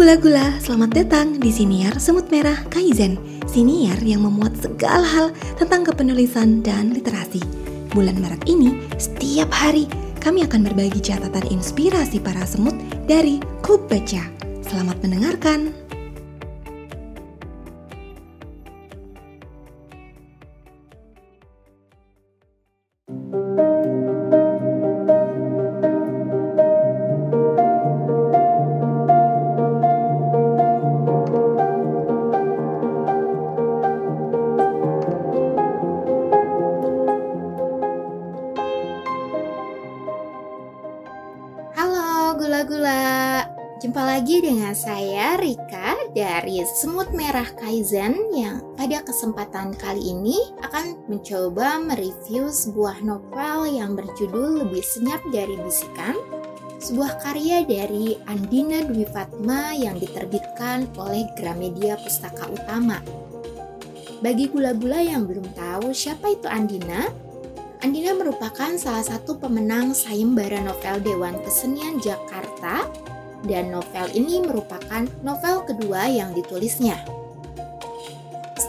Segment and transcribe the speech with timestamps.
[0.00, 3.20] gula-gula, selamat datang di Siniar Semut Merah Kaizen.
[3.44, 5.28] Siniar yang memuat segala hal
[5.60, 7.44] tentang kepenulisan dan literasi.
[7.92, 9.84] Bulan Maret ini, setiap hari
[10.24, 12.72] kami akan berbagi catatan inspirasi para semut
[13.04, 14.24] dari Klub Baca.
[14.64, 15.79] Selamat mendengarkan.
[43.80, 51.08] Jumpa lagi dengan saya Rika dari Semut Merah Kaizen yang pada kesempatan kali ini akan
[51.08, 56.12] mencoba mereview sebuah novel yang berjudul Lebih Senyap Dari Bisikan
[56.76, 63.00] sebuah karya dari Andina Dwi Fatma yang diterbitkan oleh Gramedia Pustaka Utama.
[64.20, 67.08] Bagi gula-gula yang belum tahu siapa itu Andina,
[67.80, 72.84] Andina merupakan salah satu pemenang sayembara novel Dewan Kesenian Jakarta
[73.46, 77.00] dan novel ini merupakan novel kedua yang ditulisnya.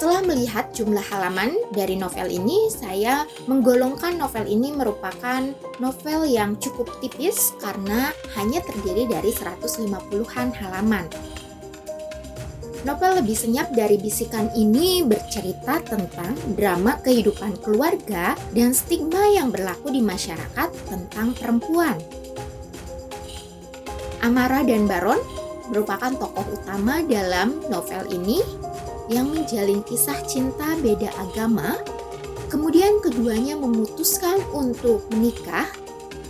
[0.00, 5.44] Setelah melihat jumlah halaman dari novel ini, saya menggolongkan novel ini merupakan
[5.76, 11.04] novel yang cukup tipis karena hanya terdiri dari 150-an halaman.
[12.80, 19.92] Novel lebih senyap dari bisikan ini bercerita tentang drama kehidupan keluarga dan stigma yang berlaku
[19.92, 22.00] di masyarakat tentang perempuan.
[24.20, 25.16] Amara dan Baron
[25.72, 28.44] merupakan tokoh utama dalam novel ini
[29.08, 31.80] yang menjalin kisah cinta beda agama.
[32.52, 35.64] Kemudian keduanya memutuskan untuk menikah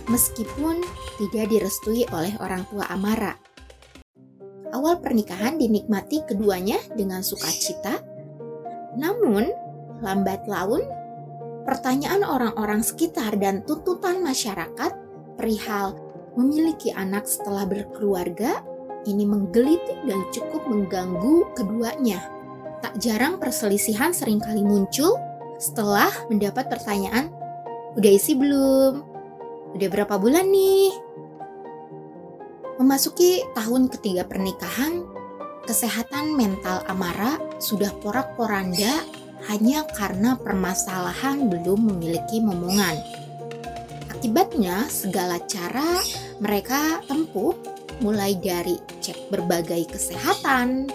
[0.07, 0.79] meskipun
[1.19, 3.35] tidak direstui oleh orang tua Amara.
[4.71, 7.99] Awal pernikahan dinikmati keduanya dengan sukacita,
[8.95, 9.51] namun
[9.99, 10.81] lambat laun
[11.67, 14.91] pertanyaan orang-orang sekitar dan tuntutan masyarakat
[15.37, 15.97] perihal
[16.35, 18.63] memiliki anak setelah berkeluarga
[19.09, 22.21] ini menggelitik dan cukup mengganggu keduanya.
[22.81, 25.17] Tak jarang perselisihan sering kali muncul
[25.61, 27.29] setelah mendapat pertanyaan,
[27.93, 29.05] udah isi belum?
[29.77, 30.89] Udah berapa bulan nih?
[32.81, 35.05] Memasuki tahun ketiga pernikahan,
[35.69, 39.05] kesehatan mental Amara sudah porak-poranda
[39.49, 43.20] hanya karena permasalahan belum memiliki momongan.
[44.21, 45.97] Akibatnya, segala cara
[46.37, 47.57] mereka tempuh
[48.05, 50.93] mulai dari cek berbagai kesehatan,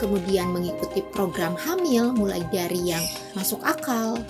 [0.00, 3.04] kemudian mengikuti program hamil mulai dari yang
[3.36, 4.24] masuk akal,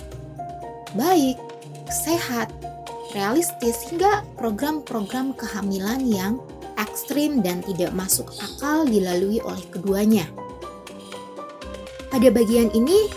[0.99, 1.39] baik,
[1.87, 2.51] sehat,
[3.15, 6.43] realistis hingga program-program kehamilan yang
[6.75, 10.27] ekstrim dan tidak masuk akal dilalui oleh keduanya.
[12.11, 13.07] Pada bagian ini,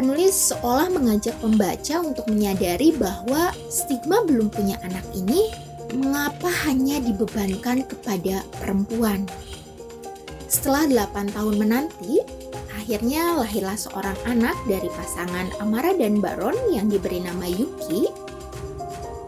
[0.00, 5.52] penulis seolah mengajak pembaca untuk menyadari bahwa stigma belum punya anak ini
[5.92, 9.28] mengapa hanya dibebankan kepada perempuan.
[10.48, 12.24] Setelah 8 tahun menanti,
[12.80, 18.08] akhirnya lahirlah seorang anak dari pasangan Amara dan Baron yang diberi nama Yuki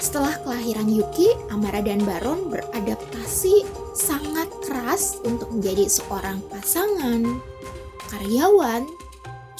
[0.00, 3.62] setelah kelahiran Yuki, Amara dan Baron beradaptasi
[3.92, 7.38] sangat keras untuk menjadi seorang pasangan,
[8.10, 8.82] karyawan,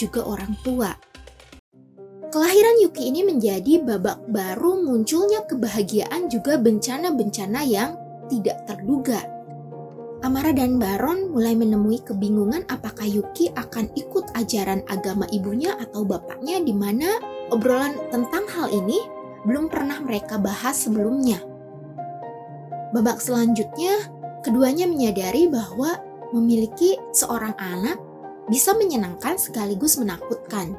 [0.02, 0.90] juga orang tua.
[2.34, 7.94] Kelahiran Yuki ini menjadi babak baru munculnya kebahagiaan juga bencana-bencana yang
[8.26, 9.22] tidak terduga.
[10.22, 16.62] Amara dan Baron mulai menemui kebingungan apakah Yuki akan ikut ajaran agama ibunya atau bapaknya
[16.62, 17.20] di mana
[17.50, 19.02] obrolan tentang hal ini
[19.44, 21.42] belum pernah mereka bahas sebelumnya.
[22.94, 24.08] Babak selanjutnya,
[24.46, 26.00] keduanya menyadari bahwa
[26.32, 27.98] memiliki seorang anak
[28.52, 30.76] bisa menyenangkan sekaligus menakutkan.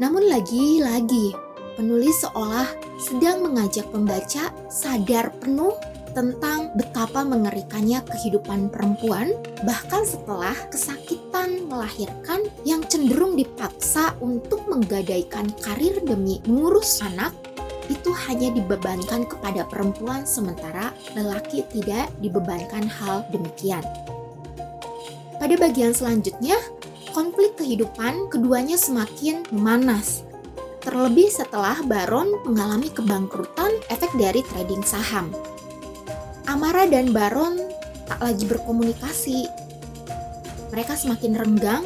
[0.00, 1.36] Namun lagi-lagi,
[1.76, 2.64] penulis seolah
[2.96, 5.76] sedang mengajak pembaca sadar penuh
[6.16, 9.36] tentang betapa mengerikannya kehidupan perempuan,
[9.68, 17.36] bahkan setelah kesakitan melahirkan yang cenderung dipaksa untuk menggadaikan karir demi mengurus anak
[17.92, 23.84] itu hanya dibebankan kepada perempuan sementara lelaki tidak dibebankan hal demikian.
[25.38, 26.58] Pada bagian selanjutnya,
[27.18, 30.22] konflik kehidupan keduanya semakin memanas.
[30.78, 35.34] Terlebih setelah Baron mengalami kebangkrutan efek dari trading saham.
[36.46, 37.58] Amara dan Baron
[38.06, 39.50] tak lagi berkomunikasi.
[40.70, 41.82] Mereka semakin renggang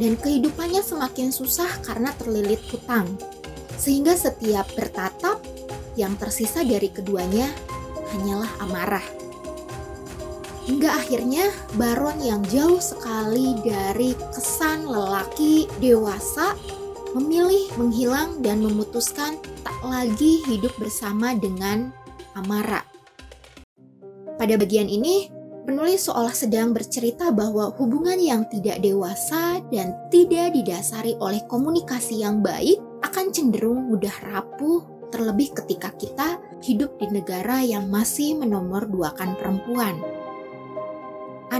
[0.00, 3.20] dan kehidupannya semakin susah karena terlilit hutang
[3.76, 5.44] sehingga setiap bertatap
[6.00, 7.52] yang tersisa dari keduanya
[8.16, 9.19] hanyalah amarah.
[10.70, 16.54] Hingga akhirnya Baron yang jauh sekali dari kesan lelaki dewasa
[17.10, 19.34] memilih menghilang dan memutuskan
[19.66, 21.90] tak lagi hidup bersama dengan
[22.38, 22.86] Amara.
[24.38, 25.26] Pada bagian ini,
[25.66, 32.46] penulis seolah sedang bercerita bahwa hubungan yang tidak dewasa dan tidak didasari oleh komunikasi yang
[32.46, 40.19] baik akan cenderung mudah rapuh, terlebih ketika kita hidup di negara yang masih menomorduakan perempuan.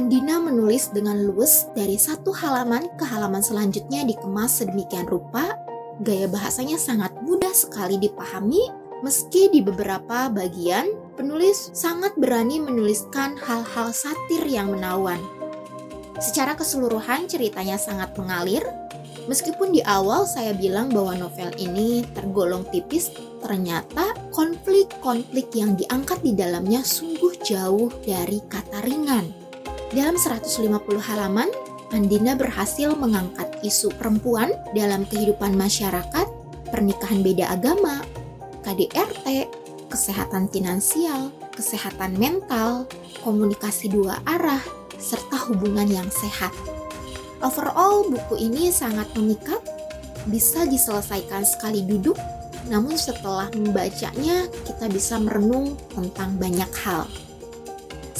[0.01, 5.61] Andina menulis dengan luwes dari satu halaman ke halaman selanjutnya dikemas sedemikian rupa,
[6.01, 13.97] gaya bahasanya sangat mudah sekali dipahami Meski di beberapa bagian, penulis sangat berani menuliskan hal-hal
[13.97, 15.17] satir yang menawan.
[16.21, 18.61] Secara keseluruhan ceritanya sangat mengalir,
[19.25, 23.09] meskipun di awal saya bilang bahwa novel ini tergolong tipis,
[23.41, 29.40] ternyata konflik-konflik yang diangkat di dalamnya sungguh jauh dari kata ringan.
[29.91, 30.71] Dalam 150
[31.03, 31.51] halaman,
[31.91, 36.27] Andina berhasil mengangkat isu perempuan dalam kehidupan masyarakat,
[36.71, 37.99] pernikahan beda agama,
[38.63, 39.51] KDRT,
[39.91, 42.87] kesehatan finansial, kesehatan mental,
[43.27, 44.63] komunikasi dua arah,
[44.95, 46.55] serta hubungan yang sehat.
[47.43, 49.59] Overall, buku ini sangat memikat,
[50.31, 52.15] bisa diselesaikan sekali duduk,
[52.71, 57.11] namun setelah membacanya kita bisa merenung tentang banyak hal.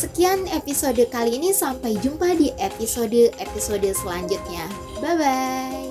[0.01, 4.65] Sekian episode kali ini, sampai jumpa di episode-episode selanjutnya.
[4.97, 5.89] Bye bye.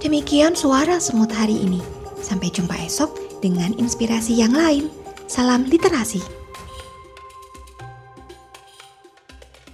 [0.00, 1.84] Demikian suara semut hari ini.
[2.24, 3.12] Sampai jumpa esok
[3.44, 4.88] dengan inspirasi yang lain.
[5.28, 6.33] Salam literasi.